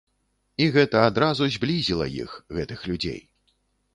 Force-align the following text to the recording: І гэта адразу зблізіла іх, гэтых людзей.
І 0.63 0.65
гэта 0.75 0.97
адразу 1.09 1.49
зблізіла 1.57 2.07
іх, 2.23 2.31
гэтых 2.57 2.79
людзей. 2.93 3.21